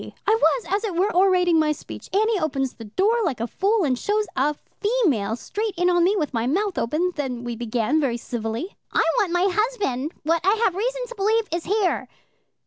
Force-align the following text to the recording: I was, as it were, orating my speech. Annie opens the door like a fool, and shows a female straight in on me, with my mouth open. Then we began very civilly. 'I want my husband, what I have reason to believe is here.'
I 0.25 0.33
was, 0.33 0.65
as 0.67 0.83
it 0.83 0.95
were, 0.95 1.13
orating 1.15 1.59
my 1.59 1.71
speech. 1.71 2.09
Annie 2.11 2.39
opens 2.39 2.73
the 2.73 2.85
door 2.85 3.19
like 3.23 3.39
a 3.39 3.45
fool, 3.45 3.83
and 3.83 3.99
shows 3.99 4.25
a 4.35 4.55
female 4.79 5.35
straight 5.35 5.75
in 5.77 5.91
on 5.91 6.03
me, 6.03 6.15
with 6.17 6.33
my 6.33 6.47
mouth 6.47 6.79
open. 6.79 7.11
Then 7.13 7.43
we 7.43 7.55
began 7.55 8.01
very 8.01 8.17
civilly. 8.17 8.75
'I 8.91 9.03
want 9.19 9.31
my 9.31 9.47
husband, 9.47 10.13
what 10.23 10.41
I 10.43 10.55
have 10.63 10.73
reason 10.73 11.05
to 11.07 11.15
believe 11.15 11.43
is 11.51 11.65
here.' 11.65 12.07